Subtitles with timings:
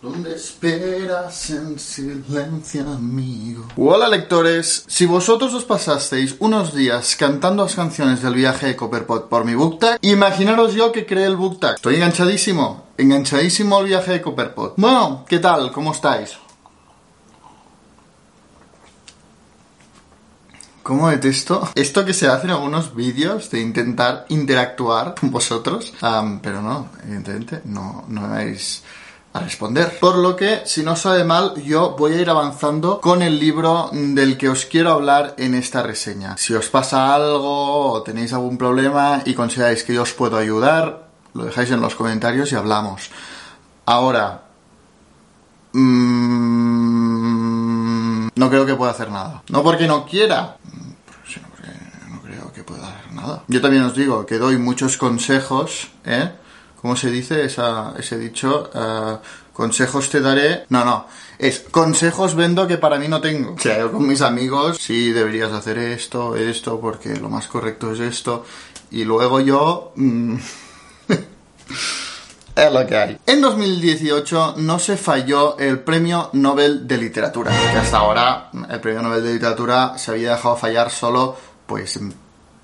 [0.00, 3.66] donde esperas en silencio, amigo.
[3.76, 9.28] Hola lectores, si vosotros os pasasteis unos días cantando las canciones del viaje de Copperpot
[9.28, 11.76] por mi BookTag, imaginaros yo que creé el BookTag.
[11.76, 14.74] Estoy enganchadísimo, enganchadísimo al viaje de Copperpot.
[14.76, 15.72] Bueno, ¿qué tal?
[15.72, 16.38] ¿Cómo estáis?
[20.84, 25.92] ¿Cómo detesto esto que se hace en algunos vídeos de intentar interactuar con vosotros?
[26.40, 28.82] Pero no, evidentemente, no, no vais
[29.32, 29.98] a responder.
[29.98, 33.90] Por lo que, si no sabe mal, yo voy a ir avanzando con el libro
[33.92, 36.36] del que os quiero hablar en esta reseña.
[36.36, 41.08] Si os pasa algo o tenéis algún problema y consideráis que yo os puedo ayudar,
[41.34, 43.10] lo dejáis en los comentarios y hablamos.
[43.86, 44.42] Ahora,
[45.72, 46.68] mm,
[48.34, 49.42] no creo que pueda hacer nada.
[49.48, 50.56] No porque no quiera,
[51.26, 51.70] sino porque
[52.10, 53.44] no creo que pueda hacer nada.
[53.46, 56.32] Yo también os digo que doy muchos consejos, ¿eh?
[56.80, 58.70] ¿Cómo se dice ese dicho?
[58.72, 59.16] Eh,
[59.52, 60.64] consejos te daré.
[60.68, 61.06] No, no.
[61.38, 63.54] Es consejos vendo que para mí no tengo.
[63.54, 67.92] O sea, yo con mis amigos, sí, deberías hacer esto, esto, porque lo más correcto
[67.92, 68.44] es esto.
[68.92, 69.92] Y luego yo.
[69.96, 70.36] mm,
[72.54, 73.18] es lo que hay.
[73.26, 79.02] En 2018 no se falló el Premio Nobel de Literatura, que hasta ahora el Premio
[79.02, 81.98] Nobel de Literatura se había dejado fallar solo, pues,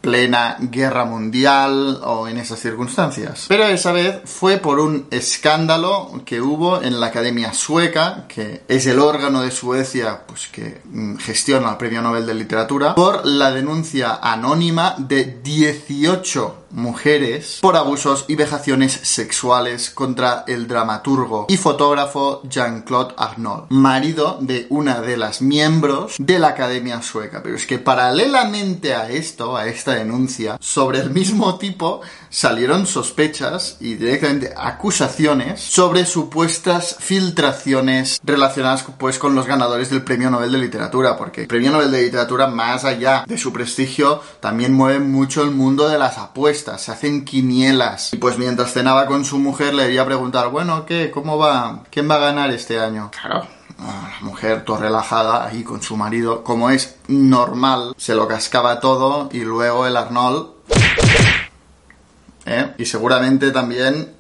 [0.05, 3.47] plena guerra mundial o en esas circunstancias.
[3.49, 8.87] Pero esa vez fue por un escándalo que hubo en la Academia Sueca, que es
[8.87, 13.51] el órgano de Suecia pues, que mm, gestiona el Premio Nobel de Literatura, por la
[13.51, 22.43] denuncia anónima de 18 mujeres por abusos y vejaciones sexuales contra el dramaturgo y fotógrafo
[22.49, 27.43] Jean-Claude Arnault, marido de una de las miembros de la Academia Sueca.
[27.43, 33.77] Pero es que paralelamente a esto, a esta denuncia, sobre el mismo tipo salieron sospechas
[33.81, 40.59] y directamente acusaciones sobre supuestas filtraciones relacionadas pues con los ganadores del Premio Nobel de
[40.59, 45.43] Literatura, porque el Premio Nobel de Literatura, más allá de su prestigio, también mueve mucho
[45.43, 48.13] el mundo de las apuestas, se hacen quinielas.
[48.13, 51.11] Y pues mientras cenaba con su mujer le iba a preguntar, bueno, ¿qué?
[51.11, 51.83] ¿Cómo va?
[51.91, 53.11] ¿Quién va a ganar este año?
[53.21, 53.47] Claro.
[53.79, 58.81] ah, La mujer, todo relajada, ahí con su marido, como es normal, se lo cascaba
[58.81, 60.55] todo y luego el Arnold
[62.47, 62.75] ¿eh?
[62.79, 64.15] Y seguramente también...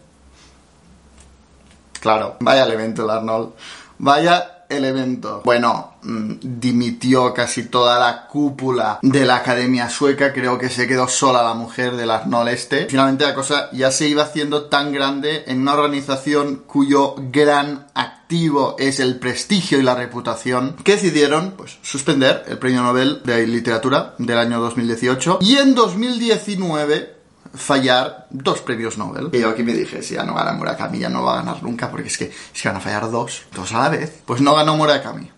[2.00, 3.53] Claro, vaya elemento el Arnold.
[3.99, 5.43] Vaya elemento.
[5.45, 10.33] Bueno, mm, dimitió casi toda la cúpula de la Academia Sueca.
[10.33, 12.87] Creo que se quedó sola la mujer del Arnold este.
[12.89, 18.77] Finalmente la cosa ya se iba haciendo tan grande en una organización cuyo gran activo
[18.79, 24.15] es el prestigio y la reputación, que decidieron pues, suspender el Premio Nobel de Literatura
[24.19, 27.14] del año 2018 y en 2019
[27.55, 29.31] fallar dos premios Nobel.
[29.33, 31.63] Y yo aquí me dije, si ya no gana Murakami, ya no va a ganar
[31.63, 34.23] nunca, porque es que, que van a fallar dos, dos a la vez.
[34.27, 35.31] Pues no ganó Murakami.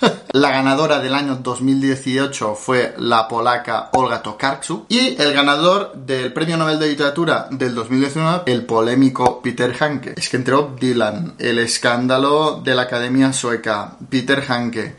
[0.32, 6.56] La ganadora del año 2018 fue la polaca Olga Tokarczuk y el ganador del Premio
[6.56, 10.14] Nobel de Literatura del 2019, el polémico Peter Hanke.
[10.16, 14.96] Es que entró Dylan, el escándalo de la Academia Sueca, Peter Hanke.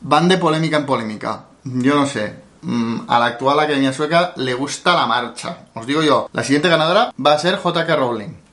[0.00, 1.44] Van de polémica en polémica.
[1.64, 5.66] Yo no sé, Mm, a la actual Academia Sueca le gusta la marcha.
[5.74, 7.96] Os digo yo, la siguiente ganadora va a ser J.K.
[7.96, 8.48] Rowling.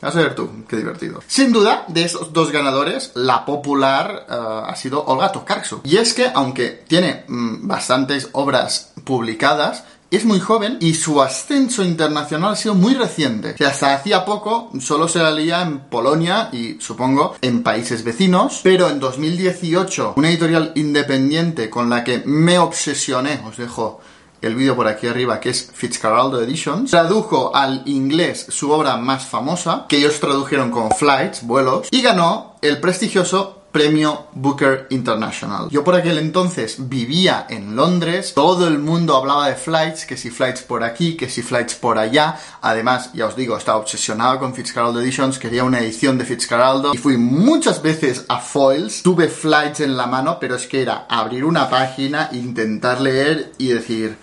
[0.00, 1.22] Vas a ver tú, qué divertido.
[1.26, 5.86] Sin duda, de esos dos ganadores, la popular eh, ha sido Olga Tokarczuk.
[5.86, 11.84] Y es que, aunque tiene mm, bastantes obras publicadas, es muy joven y su ascenso
[11.84, 13.52] internacional ha sido muy reciente.
[13.52, 18.02] O sea, hasta hacía poco solo se la leía en Polonia y supongo en países
[18.02, 24.00] vecinos, pero en 2018 una editorial independiente con la que me obsesioné, os dejo
[24.42, 29.26] el vídeo por aquí arriba, que es Fitzcarraldo Editions, tradujo al inglés su obra más
[29.26, 35.68] famosa, que ellos tradujeron como Flights, vuelos, y ganó el prestigioso Premio Booker International.
[35.70, 40.30] Yo por aquel entonces vivía en Londres, todo el mundo hablaba de flights, que si
[40.30, 42.36] flights por aquí, que si flights por allá.
[42.62, 46.98] Además, ya os digo, estaba obsesionado con Fitzcarraldo Editions, quería una edición de Fitzcarraldo y
[46.98, 51.44] fui muchas veces a Foils, tuve flights en la mano, pero es que era abrir
[51.44, 54.18] una página, intentar leer y decir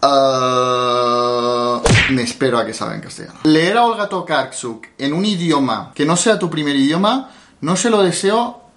[0.00, 3.40] Ah, me espero a que salga en castellano.
[3.42, 7.90] Leer a Olga Tokarczuk en un idioma que no sea tu primer idioma, no se
[7.90, 8.67] lo deseo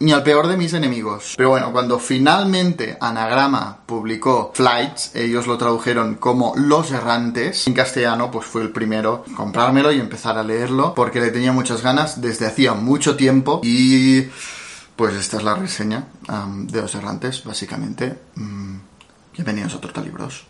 [0.00, 1.34] ni al peor de mis enemigos.
[1.36, 8.30] Pero bueno, cuando finalmente Anagrama publicó Flights, ellos lo tradujeron como Los Errantes, en castellano
[8.30, 12.46] pues fue el primero comprármelo y empezar a leerlo porque le tenía muchas ganas desde
[12.46, 14.22] hacía mucho tiempo y
[14.96, 16.04] pues esta es la reseña
[16.56, 18.18] de Los Errantes, básicamente.
[18.34, 18.76] Mm,
[19.34, 20.44] bienvenidos a otros libros.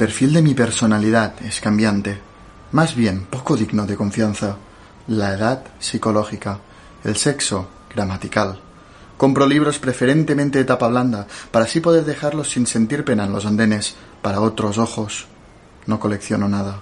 [0.00, 2.18] Perfil de mi personalidad es cambiante,
[2.72, 4.56] más bien poco digno de confianza.
[5.08, 6.58] La edad psicológica,
[7.04, 8.58] el sexo gramatical.
[9.18, 13.44] Compro libros preferentemente de tapa blanda, para así poder dejarlos sin sentir pena en los
[13.44, 15.26] andenes, para otros ojos.
[15.84, 16.80] No colecciono nada.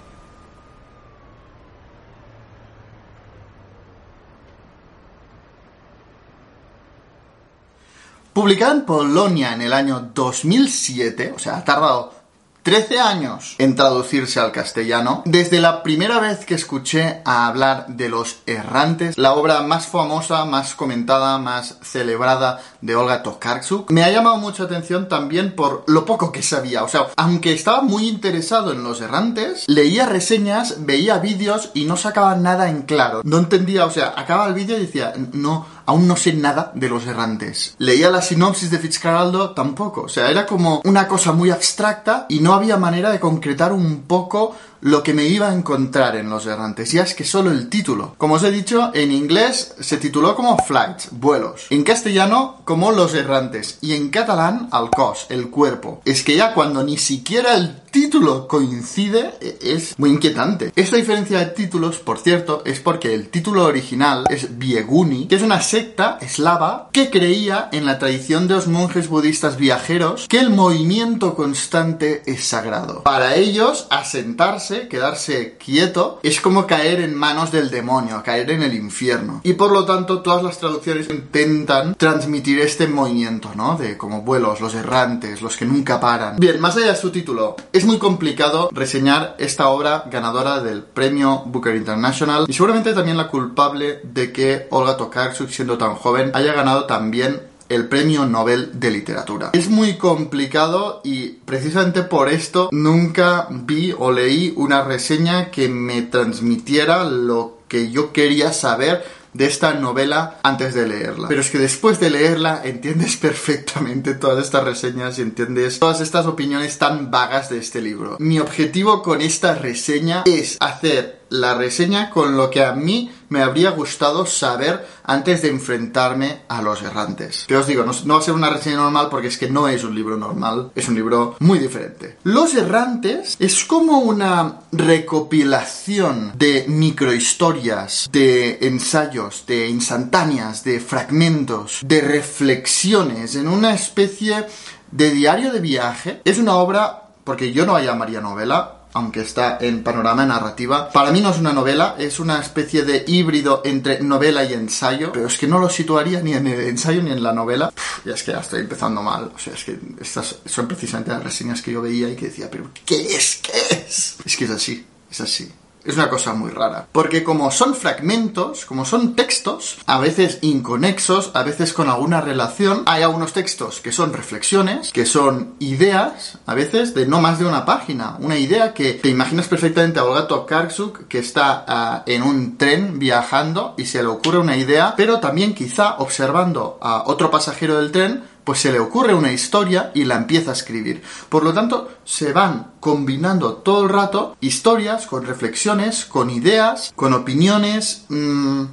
[8.31, 12.18] Publicada en Polonia en el año 2007, o sea, ha tardado
[12.63, 15.23] 13 años en traducirse al castellano.
[15.25, 20.45] Desde la primera vez que escuché a hablar de Los Errantes, la obra más famosa,
[20.45, 26.05] más comentada, más celebrada de Olga Tokarczuk, me ha llamado mucha atención también por lo
[26.05, 26.83] poco que sabía.
[26.83, 31.97] O sea, aunque estaba muy interesado en Los Errantes, leía reseñas, veía vídeos y no
[31.97, 33.21] sacaba nada en claro.
[33.23, 36.87] No entendía, o sea, acaba el vídeo y decía, no, aún no sé nada de
[36.87, 37.73] Los Errantes.
[37.79, 40.03] Leía la sinopsis de Fitzcarraldo, tampoco.
[40.03, 44.03] O sea, era como una cosa muy abstracta y no había manera de concretar un
[44.03, 46.91] poco lo que me iba a encontrar en Los Errantes.
[46.91, 48.13] Ya es que solo el título.
[48.17, 51.65] Como os he dicho, en inglés se tituló como Flights, vuelos.
[51.71, 53.79] En castellano como Los Errantes.
[53.81, 56.01] Y en catalán, al cos, el cuerpo.
[56.05, 60.71] Es que ya cuando ni siquiera el título coincide, e, es muy inquietante.
[60.75, 65.41] Esta diferencia de títulos, por cierto, es porque el título original es Bieguni, que es
[65.41, 70.49] una secta eslava que creía en la tradición de los monjes budistas viajeros que el
[70.49, 73.03] movimiento constante es sagrado.
[73.03, 78.73] Para ellos, asentarse quedarse quieto, es como caer en manos del demonio, caer en el
[78.73, 79.41] infierno.
[79.43, 83.77] Y por lo tanto, todas las traducciones intentan transmitir este movimiento, ¿no?
[83.77, 86.37] De como vuelos, los errantes, los que nunca paran.
[86.37, 91.43] Bien, más allá de su título, es muy complicado reseñar esta obra ganadora del premio
[91.45, 96.51] Booker International y seguramente también la culpable de que Olga Tokarczuk, siendo tan joven, haya
[96.51, 97.39] ganado también
[97.69, 99.51] el premio Nobel de Literatura.
[99.53, 106.01] Es muy complicado y precisamente por esto nunca vi o leí una reseña que me
[106.01, 111.27] transmitiera lo que yo quería saber de esta novela antes de leerla.
[111.27, 116.25] Pero es que después de leerla entiendes perfectamente todas estas reseñas y entiendes todas estas
[116.25, 118.17] opiniones tan vagas de este libro.
[118.19, 123.41] Mi objetivo con esta reseña es hacer la reseña con lo que a mí me
[123.41, 127.45] habría gustado saber antes de enfrentarme a los errantes.
[127.47, 129.83] Que os digo, no, va a ser una reseña normal porque es que no es
[129.83, 132.17] un libro normal, es un libro muy diferente.
[132.23, 142.01] Los errantes es como una recopilación de microhistorias, de ensayos, de instantáneas, de fragmentos, de
[142.01, 144.45] reflexiones en una especie
[144.91, 146.21] de diario de viaje.
[146.25, 150.89] Es una obra, porque yo no la llamaría novela, aunque está en panorama narrativa.
[150.91, 155.11] Para mí no es una novela, es una especie de híbrido entre novela y ensayo,
[155.11, 157.71] pero es que no lo situaría ni en el ensayo ni en la novela.
[158.05, 161.23] y es que ya estoy empezando mal, o sea, es que estas son precisamente las
[161.23, 163.41] reseñas que yo veía y que decía, pero ¿qué es?
[163.43, 164.17] ¿Qué es?
[164.25, 165.51] Es que es así, es así.
[165.89, 166.85] Es una cosa muy rara.
[166.91, 172.83] Porque como son fragmentos, como son textos, a veces inconexos, a veces con alguna relación,
[172.85, 177.45] hay algunos textos que son reflexiones, que son ideas, a veces de no más de
[177.45, 178.17] una página.
[178.19, 182.99] Una idea que te imaginas perfectamente a Olga Tokarczuk que está ah, en un tren
[182.99, 187.91] viajando y se le ocurre una idea, pero también quizá observando a otro pasajero del
[187.91, 191.01] tren pues se le ocurre una historia y la empieza a escribir.
[191.29, 197.13] Por lo tanto, se van combinando todo el rato historias con reflexiones, con ideas, con
[197.13, 198.05] opiniones.
[198.09, 198.63] Mmm,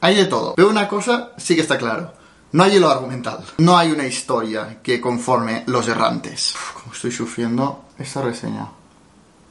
[0.00, 0.54] hay de todo.
[0.54, 2.12] Pero una cosa sí que está claro.
[2.52, 3.44] No hay hilo argumental.
[3.58, 6.54] No hay una historia que conforme los errantes.
[6.74, 8.68] como estoy sufriendo esta reseña.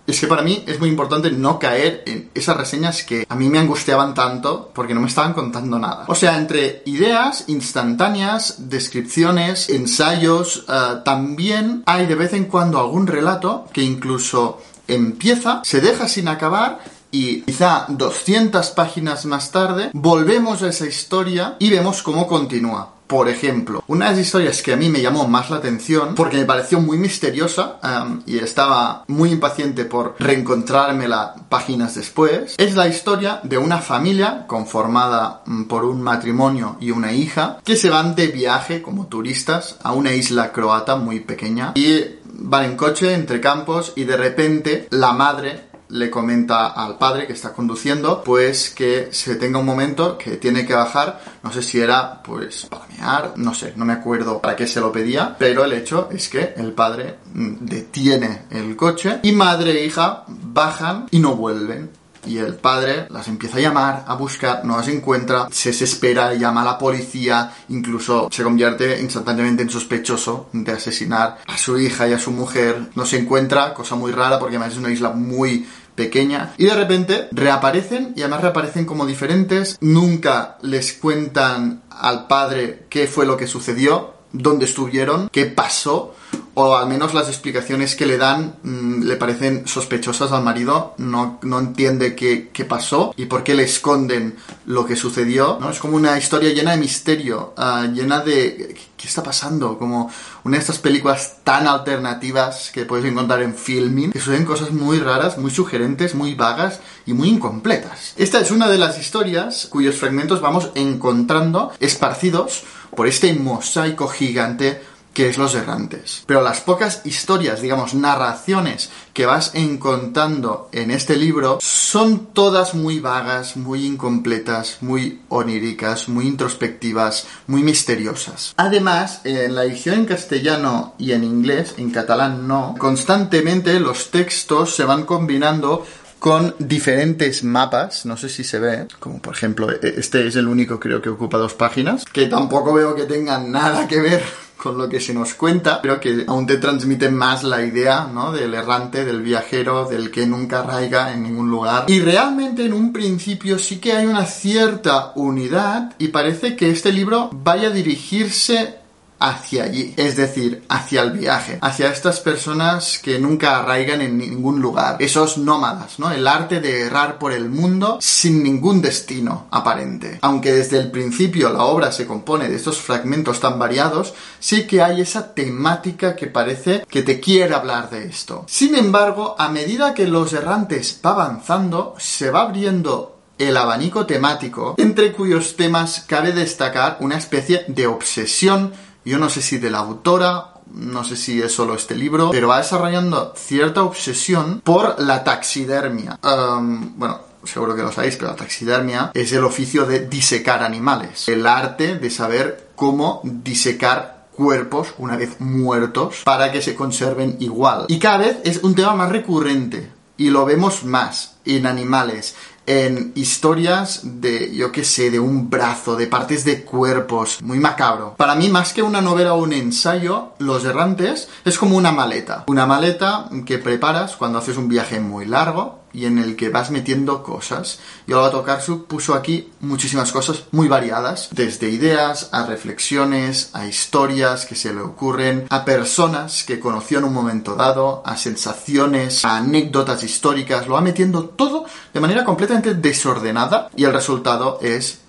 [0.05, 3.49] Es que para mí es muy importante no caer en esas reseñas que a mí
[3.49, 6.05] me angustiaban tanto porque no me estaban contando nada.
[6.07, 13.07] O sea, entre ideas instantáneas, descripciones, ensayos, eh, también hay de vez en cuando algún
[13.07, 16.79] relato que incluso empieza, se deja sin acabar
[17.09, 22.95] y quizá 200 páginas más tarde volvemos a esa historia y vemos cómo continúa.
[23.13, 26.37] Por ejemplo, una de las historias que a mí me llamó más la atención, porque
[26.37, 32.87] me pareció muy misteriosa um, y estaba muy impaciente por reencontrármela páginas después, es la
[32.87, 38.15] historia de una familia conformada mm, por un matrimonio y una hija que se van
[38.15, 43.39] de viaje como turistas a una isla croata muy pequeña y van en coche entre
[43.39, 49.09] campos y de repente la madre le comenta al padre que está conduciendo, pues que
[49.11, 53.33] se tenga un momento que tiene que bajar, no sé si era pues para mear,
[53.35, 56.53] no sé, no me acuerdo para qué se lo pedía, pero el hecho es que
[56.57, 62.37] el padre mm, detiene el coche y madre e hija bajan y no vuelven y
[62.37, 66.65] el padre las empieza a llamar, a buscar, no las encuentra, se desespera, llama a
[66.65, 72.19] la policía, incluso se convierte instantáneamente en sospechoso de asesinar a su hija y a
[72.19, 72.89] su mujer.
[72.95, 76.73] No se encuentra, cosa muy rara porque además es una isla muy pequeña y de
[76.73, 83.37] repente reaparecen y además reaparecen como diferentes, nunca les cuentan al padre qué fue lo
[83.37, 86.15] que sucedió, dónde estuvieron, qué pasó
[86.55, 91.39] o al menos las explicaciones que le dan mm, le parecen sospechosas al marido, no,
[91.41, 95.69] no entiende qué, qué, pasó y por qué le esconden lo que sucedió, ¿no?
[95.69, 98.75] Es como una historia llena de misterio, uh, llena de...
[98.95, 99.77] ¿Qué está pasando?
[99.77, 100.09] Como
[100.45, 104.99] una de estas películas tan alternativas que puedes encontrar en filming, que suceden cosas muy
[104.99, 108.13] raras, muy sugerentes, muy vagas y muy incompletas.
[108.15, 112.63] Esta es una de las historias cuyos fragmentos vamos encontrando esparcidos
[112.95, 114.81] por este mosaico gigante
[115.13, 116.23] que es Los Errantes.
[116.25, 122.99] Pero las pocas historias, digamos, narraciones que vas encontrando en este libro son todas muy
[122.99, 128.53] vagas, muy incompletas, muy oníricas, muy introspectivas, muy misteriosas.
[128.57, 134.75] Además, en la edición en castellano y en inglés, en catalán no, constantemente los textos
[134.75, 135.85] se van combinando
[136.23, 140.47] con diferentes mapas, no sé si se ve, como por ejemplo, e-, este es el
[140.47, 144.23] único creo que ocupa dos páginas, que tampoco veo que tengan nada que ver
[144.57, 148.31] con lo que se nos cuenta, pero que aún te transmite más la idea, ¿no?
[148.31, 151.83] Del errante, del viajero, del que nunca arraiga en ningún lugar.
[151.89, 156.93] Y realmente en un principio sí que hay una cierta unidad y parece que este
[156.93, 158.75] libro vaya a dirigirse
[159.23, 164.61] hacia allí, es decir, hacia el viaje, hacia estas personas que nunca arraigan en ningún
[164.61, 166.11] lugar, esos nómadas, ¿no?
[166.11, 170.19] El arte de errar por el mundo sin ningún destino aparente.
[170.21, 174.81] Aunque desde el principio la obra se compone de estos fragmentos tan variados, sí que
[174.81, 178.43] hay esa temática que parece que te quiere hablar de esto.
[178.49, 184.75] Sin embargo, a medida que los errantes va avanzando, se va abriendo el abanico temático,
[184.77, 188.73] entre cuyos temas cabe destacar una especie de obsesión
[189.05, 192.47] yo no sé si de la autora, no sé si es solo este libro, pero
[192.47, 196.19] va desarrollando cierta obsesión por la taxidermia.
[196.21, 201.45] bueno, seguro que lo sabéis, pero la taxidermia es el oficio de disecar animales, el
[201.45, 207.85] arte de saber cómo disecar cuerpos una vez muertos para que se conserven igual.
[207.87, 213.11] Y cada vez es un tema más recurrente y lo vemos más en animales, en
[213.15, 218.15] historias de, yo qué sé, de un brazo, de partes de cuerpos, muy macabro.
[218.17, 222.43] Para mí, más que una novela o un ensayo, Los Errantes es como una maleta.
[222.47, 226.71] Una maleta que preparas cuando haces un viaje muy largo, y en el que vas
[226.71, 227.79] metiendo cosas.
[228.07, 234.45] Y tocar su puso aquí muchísimas cosas muy variadas, desde ideas a reflexiones, a historias
[234.45, 239.37] que se le ocurren, a personas que conoció en un momento dado, a sensaciones, a
[239.37, 245.02] anécdotas históricas, lo va metiendo todo de manera completamente desordenada y el resultado es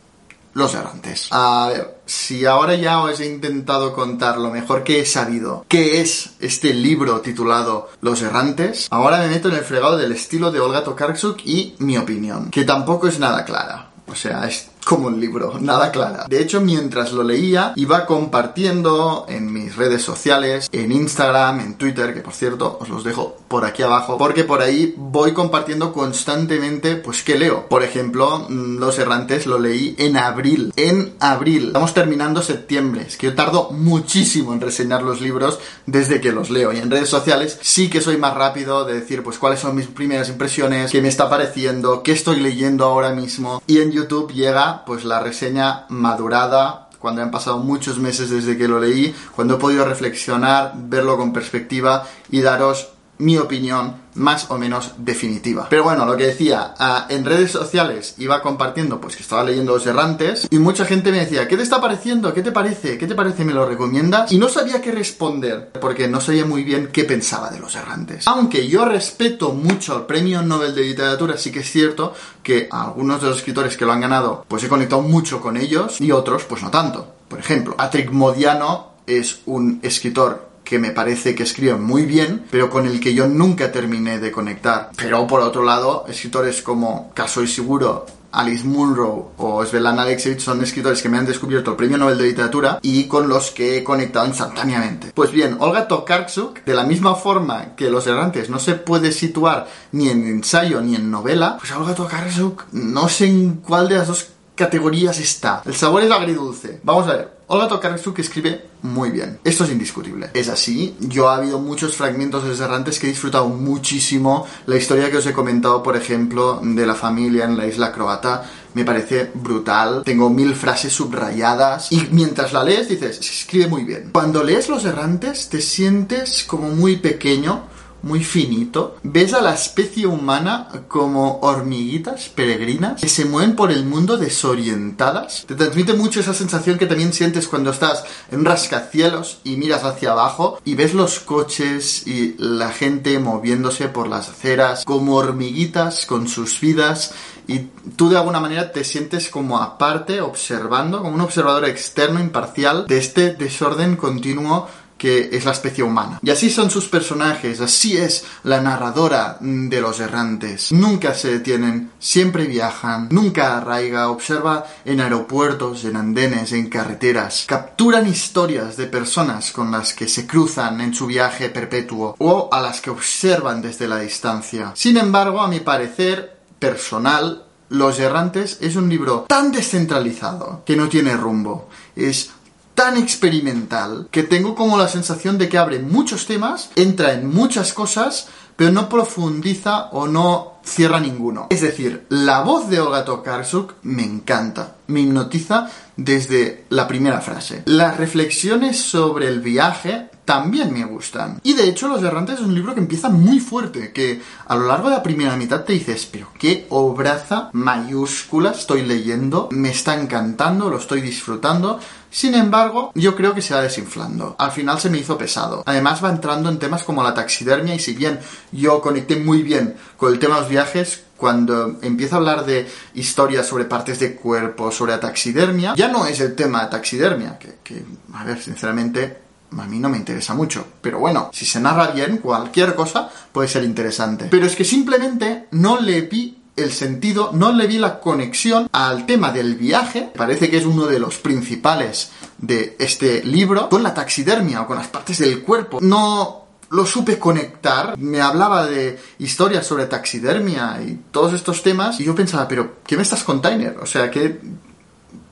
[0.55, 1.29] los errantes.
[1.31, 6.01] A ver, si ahora ya os he intentado contar lo mejor que he sabido, qué
[6.01, 10.61] es este libro titulado Los errantes, ahora me meto en el fregado del estilo de
[10.61, 13.91] Olga Tokarczuk y mi opinión, que tampoco es nada clara.
[14.07, 16.27] O sea, es como un libro, nada clara.
[16.29, 22.15] De hecho, mientras lo leía, iba compartiendo en mis redes sociales, en Instagram, en Twitter,
[22.15, 26.97] que por cierto os los dejo por aquí abajo, porque por ahí voy compartiendo constantemente,
[26.97, 27.69] pues, ¿qué leo?
[27.69, 30.73] Por ejemplo, mm, Los Errantes lo leí en abril.
[30.77, 31.69] En abril.
[31.69, 33.05] Estamos terminando septiembre.
[33.07, 36.73] Es que yo tardo muchísimo en reseñar los libros desde que los leo.
[36.73, 39.87] Y en redes sociales sí que soy más rápido de decir, pues, cuáles son mis
[39.87, 43.63] primeras impresiones, qué me está pareciendo, qué estoy leyendo ahora mismo.
[43.67, 48.67] Y en YouTube llega pues la reseña madurada, cuando han pasado muchos meses desde que
[48.67, 54.59] lo leí, cuando he podido reflexionar, verlo con perspectiva y daros mi opinión más o
[54.59, 55.67] menos definitiva.
[55.69, 59.75] Pero bueno, lo que decía, ah, en redes sociales iba compartiendo pues que estaba leyendo
[59.75, 62.33] Los Errantes y mucha gente me decía, ¿qué te está pareciendo?
[62.33, 62.97] ¿Qué te parece?
[62.97, 63.45] ¿Qué te parece?
[63.45, 64.31] ¿Me lo recomiendas?
[64.31, 68.27] Y no sabía qué responder porque no sabía muy bien qué pensaba de Los Errantes.
[68.29, 73.21] Aunque yo respeto mucho al Premio Nobel de Literatura, sí que es cierto que algunos
[73.21, 76.45] de los escritores que lo han ganado pues he conectado mucho con ellos y otros
[76.45, 77.15] pues no tanto.
[77.29, 82.71] Por ejemplo, Patrick Modiano es un escritor que me parece que escribe muy bien, pero
[82.71, 84.91] con el que yo nunca terminé de conectar.
[84.97, 91.01] Pero por otro lado, escritores como Caso Seguro, Alice Munro o Svetlana Alexievich son escritores
[91.01, 94.27] que me han descubierto el premio Nobel de Literatura y con los que he conectado
[94.27, 95.13] instantáneamente.
[95.15, 99.69] Pues bien, Olga Tokarczuk, de la misma forma que Los Errantes no se puede situar
[99.93, 104.09] ni en ensayo ni en novela, pues Olga Tokarczuk no sé en cuál de las
[104.09, 105.63] dos categorías está.
[105.65, 106.81] El sabor es agridulce.
[106.83, 107.34] Vamos a ver.
[107.47, 109.39] Olga Tokarczuk escribe muy bien.
[109.45, 110.31] Esto es indiscutible.
[110.33, 110.97] Es así.
[111.01, 114.47] Yo ha habido muchos fragmentos de Errantes que he disfrutado muchísimo.
[114.65, 118.45] La historia que os he comentado, por ejemplo, de la familia en la isla croata,
[118.73, 120.03] me parece brutal.
[120.05, 121.93] Tengo mil frases subrayadas.
[121.93, 124.11] Y mientras la lees dices, escribe muy bien.
[124.13, 127.74] Cuando lees Los Errantes te sientes como muy pequeño
[128.05, 128.97] muy finito.
[129.03, 135.45] Ves a la especie humana como hormiguitas peregrinas que se mueven por el mundo desorientadas.
[135.47, 140.13] Te transmite mucho esa sensación que también sientes cuando estás en rascacielos y miras hacia
[140.13, 146.29] abajo y ves los coches y la gente moviéndose por las aceras como hormiguitas con
[146.29, 147.15] sus vidas
[147.47, 147.59] y
[147.97, 152.99] tú de alguna manera te sientes como aparte observando, como un observador externo imparcial de
[152.99, 154.69] este desorden continuo
[155.05, 156.19] que es la especie humana.
[156.23, 160.73] Y así son sus personajes, así es la narradora de los errantes.
[160.73, 167.45] Nunca se detienen, siempre viajan, nunca arraiga, observa en aeropuertos, en andenes, en carreteras.
[167.47, 172.63] Capturan historias de personas con las que se cruzan en su viaje perpetuo o a
[172.63, 174.73] las que observan desde la distancia.
[174.75, 180.89] Sin embargo, a mi parecer personal, los Errantes es un libro tan descentralizado que no
[180.89, 181.69] tiene rumbo.
[181.95, 182.31] Es
[182.75, 187.73] tan experimental que tengo como la sensación de que abre muchos temas, entra en muchas
[187.73, 191.49] cosas, pero no profundiza o no cierra ninguno.
[191.51, 197.63] Es decir, la voz de Olga Tokarczuk me encanta, me hipnotiza desde la primera frase.
[197.67, 201.39] Las reflexiones sobre el viaje también me gustan.
[201.43, 204.67] Y de hecho, Los Errantes es un libro que empieza muy fuerte, que a lo
[204.67, 210.01] largo de la primera mitad te dices, pero qué obraza mayúscula estoy leyendo, me está
[210.01, 211.79] encantando, lo estoy disfrutando.
[212.15, 214.37] Sin embargo, yo creo que se va desinflando.
[214.39, 215.65] Al final se me hizo pesado.
[215.67, 218.21] Además va entrando en temas como la taxidermia y si bien
[218.53, 222.69] yo conecté muy bien con el tema de los viajes, cuando empieza a hablar de
[222.95, 227.57] historias sobre partes de cuerpo, sobre taxidermia, ya no es el tema de taxidermia, que,
[227.65, 229.19] que a ver, sinceramente,
[229.51, 230.65] a mí no me interesa mucho.
[230.81, 234.29] Pero bueno, si se narra bien, cualquier cosa puede ser interesante.
[234.31, 239.07] Pero es que simplemente no le vi el sentido, no le vi la conexión al
[239.07, 243.95] tema del viaje, parece que es uno de los principales de este libro, con la
[243.95, 245.81] taxidermia o con las partes del cuerpo.
[245.81, 252.05] No lo supe conectar, me hablaba de historias sobre taxidermia y todos estos temas, y
[252.05, 253.77] yo pensaba, pero ¿qué me estás container?
[253.81, 254.41] O sea, ¿qué,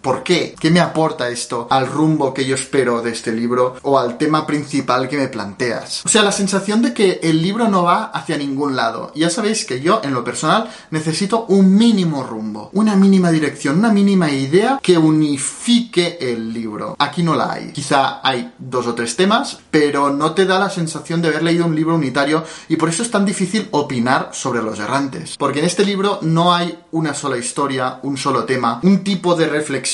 [0.03, 0.57] ¿Por qué?
[0.59, 4.45] ¿Qué me aporta esto al rumbo que yo espero de este libro o al tema
[4.49, 6.05] principal que me planteas?
[6.05, 9.13] O sea, la sensación de que el libro no va hacia ningún lado.
[9.15, 13.93] Ya sabéis que yo, en lo personal, necesito un mínimo rumbo, una mínima dirección, una
[13.93, 16.97] mínima idea que unifique el libro.
[16.99, 17.71] Aquí no la hay.
[17.71, 21.65] Quizá hay dos o tres temas, pero no te da la sensación de haber leído
[21.65, 25.37] un libro unitario y por eso es tan difícil opinar sobre los errantes.
[25.39, 29.47] Porque en este libro no hay una sola historia, un solo tema, un tipo de
[29.47, 29.92] reflexión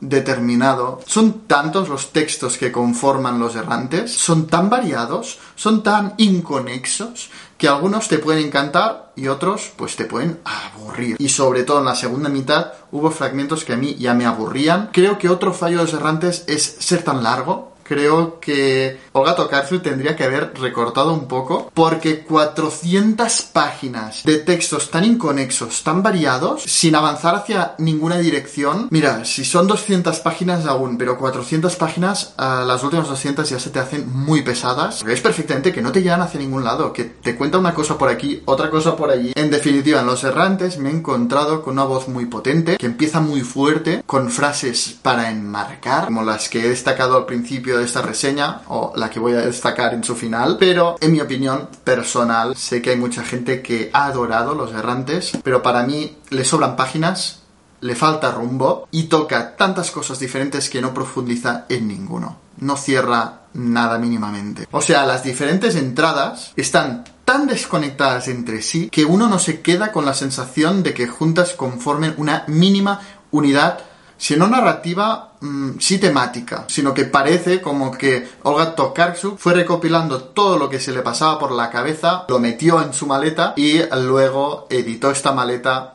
[0.00, 1.00] determinado.
[1.06, 7.68] Son tantos los textos que conforman los errantes, son tan variados, son tan inconexos, que
[7.68, 11.16] algunos te pueden encantar y otros pues te pueden aburrir.
[11.18, 14.90] Y sobre todo en la segunda mitad hubo fragmentos que a mí ya me aburrían.
[14.92, 19.82] Creo que otro fallo de los errantes es ser tan largo creo que Olga Tokarczuk
[19.82, 26.62] tendría que haber recortado un poco porque 400 páginas de textos tan inconexos, tan variados,
[26.62, 28.88] sin avanzar hacia ninguna dirección.
[28.90, 33.78] Mira, si son 200 páginas aún, pero 400 páginas, las últimas 200 ya se te
[33.78, 35.02] hacen muy pesadas.
[35.02, 38.10] Es perfectamente que no te llevan hacia ningún lado, que te cuenta una cosa por
[38.10, 39.32] aquí, otra cosa por allí.
[39.34, 43.20] En definitiva, en Los Errantes me he encontrado con una voz muy potente, que empieza
[43.20, 48.02] muy fuerte, con frases para enmarcar, como las que he destacado al principio de esta
[48.02, 52.56] reseña o la que voy a destacar en su final, pero en mi opinión personal
[52.56, 56.76] sé que hay mucha gente que ha adorado Los Errantes, pero para mí le sobran
[56.76, 57.42] páginas,
[57.80, 62.38] le falta rumbo y toca tantas cosas diferentes que no profundiza en ninguno.
[62.58, 64.66] No cierra nada mínimamente.
[64.72, 69.92] O sea, las diferentes entradas están tan desconectadas entre sí que uno no se queda
[69.92, 73.80] con la sensación de que juntas conformen una mínima unidad
[74.18, 80.20] si no narrativa, mm, sí temática, sino que parece como que Olga Tokarczuk fue recopilando
[80.20, 83.80] todo lo que se le pasaba por la cabeza, lo metió en su maleta y
[83.94, 85.94] luego editó esta maleta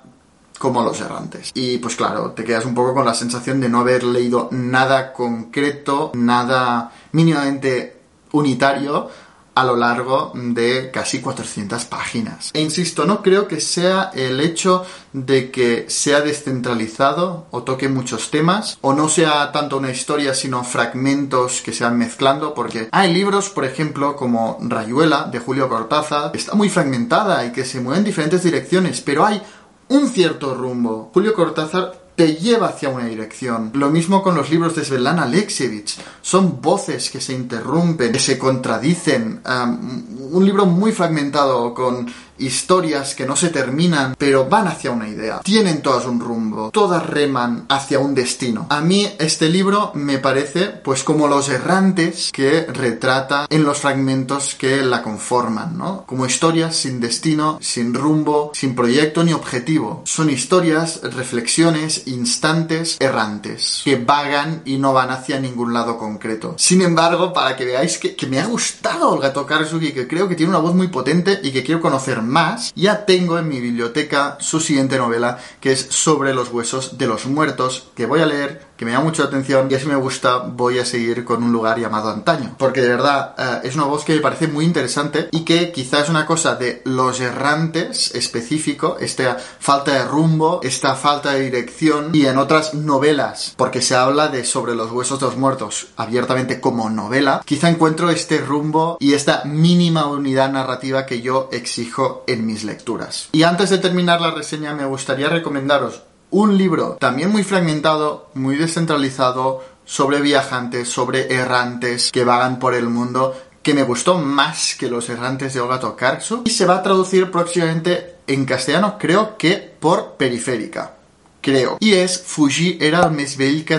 [0.58, 1.52] como Los Errantes.
[1.54, 5.12] Y pues claro, te quedas un poco con la sensación de no haber leído nada
[5.12, 7.98] concreto, nada mínimamente
[8.32, 9.10] unitario,
[9.56, 12.52] a lo largo de casi 400 páginas.
[12.54, 18.32] E insisto, no creo que sea el hecho de que sea descentralizado o toque muchos
[18.32, 23.13] temas, o no sea tanto una historia, sino fragmentos que se van mezclando, porque hay
[23.13, 28.00] libros, por ejemplo, como Rayuela, de Julio Cortázar, está muy fragmentada y que se mueve
[28.00, 29.42] en diferentes direcciones, pero hay
[29.89, 31.12] un cierto rumbo.
[31.13, 33.71] Julio Cortázar te lleva hacia una dirección.
[33.73, 35.97] Lo mismo con los libros de Svetlana Alexievich.
[36.21, 39.41] Son voces que se interrumpen, que se contradicen.
[39.45, 42.08] un libro muy fragmentado con
[42.45, 45.41] historias que no se terminan, pero van hacia una idea.
[45.43, 48.67] Tienen todas un rumbo, todas reman hacia un destino.
[48.69, 54.56] A mí este libro me parece pues como los errantes que retrata en los fragmentos
[54.56, 56.03] que la conforman, ¿no?
[56.06, 60.01] Como historias sin destino, sin rumbo, sin proyecto ni objetivo.
[60.06, 66.56] Son historias, reflexiones, instantes errantes que vagan y no van hacia ningún lado concreto.
[66.58, 70.36] Sin embargo, para que veáis que, me ha gustado el gato Karsugi, que creo que
[70.36, 72.33] tiene una voz muy potente y que quiero conocer más,
[72.76, 77.26] ya tengo en mi biblioteca su siguiente novela, que es Sobre los huesos de los
[77.26, 80.38] muertos, que voy a leer que me llama mucho la atención y si me gusta
[80.40, 82.56] voy a seguir con un lugar llamado Antaño.
[82.58, 86.04] Porque de verdad eh, es una voz que me parece muy interesante y que quizás
[86.04, 92.10] es una cosa de los errantes específico, esta falta de rumbo, esta falta de dirección
[92.14, 96.60] y en otras novelas, porque se habla de sobre los huesos de los muertos abiertamente
[96.60, 102.46] como novela, quizá encuentro este rumbo y esta mínima unidad narrativa que yo exijo en
[102.46, 103.30] mis lecturas.
[103.32, 106.02] Y antes de terminar la reseña me gustaría recomendaros
[106.34, 112.89] un libro también muy fragmentado, muy descentralizado, sobre viajantes, sobre errantes que vagan por el
[112.89, 116.84] mundo, que me gustó más que Los errantes de Olga Tokarczuk y se va a
[116.84, 120.96] traducir próximamente en castellano, creo que por Periférica.
[121.41, 121.78] Creo.
[121.80, 123.78] Y es Fuji era el més vell que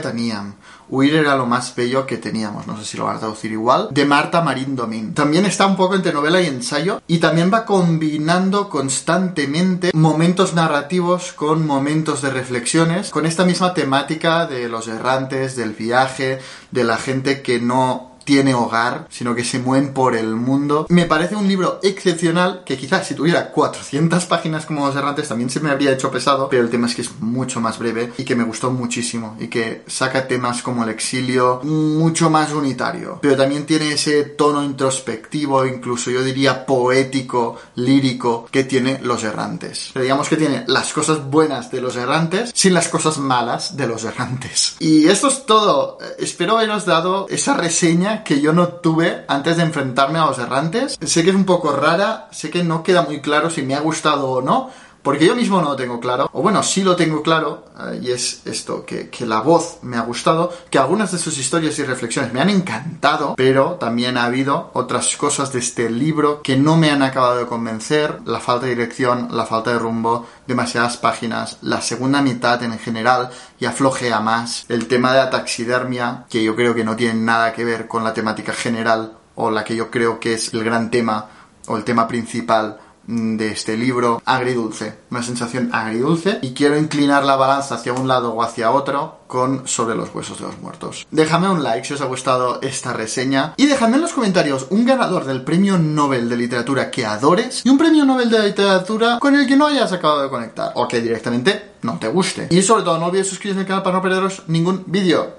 [0.94, 3.88] Huir era lo más bello que teníamos, no sé si lo van a traducir igual,
[3.90, 5.12] de Marta Marín Domín.
[5.12, 11.32] También está un poco entre novela y ensayo y también va combinando constantemente momentos narrativos
[11.32, 16.38] con momentos de reflexiones, con esta misma temática de los errantes, del viaje,
[16.70, 20.86] de la gente que no tiene hogar, sino que se mueven por el mundo.
[20.88, 25.50] Me parece un libro excepcional que quizás si tuviera 400 páginas como Los Errantes también
[25.50, 28.24] se me habría hecho pesado, pero el tema es que es mucho más breve y
[28.24, 33.36] que me gustó muchísimo y que saca temas como el exilio mucho más unitario, pero
[33.36, 39.90] también tiene ese tono introspectivo, incluso yo diría poético, lírico que tiene Los Errantes.
[39.92, 43.86] Pero digamos que tiene las cosas buenas de Los Errantes sin las cosas malas de
[43.86, 44.76] Los Errantes.
[44.78, 45.98] Y esto es todo.
[46.18, 50.98] Espero haberos dado esa reseña que yo no tuve antes de enfrentarme a los errantes.
[51.02, 53.80] Sé que es un poco rara, sé que no queda muy claro si me ha
[53.80, 54.70] gustado o no,
[55.04, 58.10] porque yo mismo no lo tengo claro, o bueno, sí lo tengo claro, eh, y
[58.10, 61.84] es esto, que, que, la voz me ha gustado, que algunas de sus historias y
[61.84, 66.78] reflexiones me han encantado, pero también ha habido otras cosas de este libro que no
[66.78, 71.58] me han acabado de convencer, la falta de dirección, la falta de rumbo, demasiadas páginas,
[71.60, 73.28] la segunda mitad en general
[73.60, 77.52] ya flojea más, el tema de la taxidermia, que yo creo que no tiene nada
[77.52, 80.90] que ver con la temática general, o la que yo creo que es el gran
[80.90, 81.28] tema,
[81.66, 87.36] o el tema principal de este libro agridulce, una sensación agridulce y quiero inclinar la
[87.36, 91.06] balanza hacia un lado o hacia otro con Sobre los huesos de los muertos.
[91.10, 94.86] Déjame un like si os ha gustado esta reseña y déjame en los comentarios un
[94.86, 99.34] ganador del premio Nobel de literatura que adores y un premio Nobel de literatura con
[99.34, 102.46] el que no hayas acabado de conectar o que directamente no te guste.
[102.50, 105.34] Y sobre todo no olvides suscribiros al canal para no perderos ningún vídeo.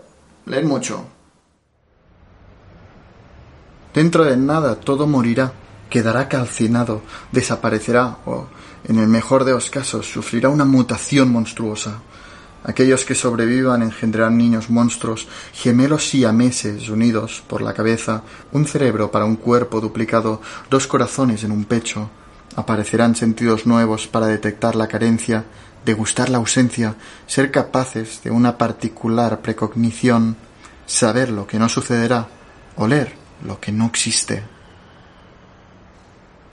[0.46, 1.06] Leed mucho.
[3.94, 5.54] Dentro de nada todo morirá
[5.90, 8.48] quedará calcinado, desaparecerá o,
[8.88, 12.02] en el mejor de los casos, sufrirá una mutación monstruosa.
[12.64, 19.26] Aquellos que sobrevivan engendrarán niños monstruos, gemelos siameses unidos por la cabeza, un cerebro para
[19.26, 22.10] un cuerpo duplicado, dos corazones en un pecho.
[22.56, 25.46] Aparecerán sentidos nuevos para detectar la carencia,
[25.86, 26.96] degustar la ausencia,
[27.28, 30.36] ser capaces de una particular precognición,
[30.88, 32.28] saber lo que no sucederá,
[32.78, 33.14] oler
[33.46, 34.55] lo que no existe.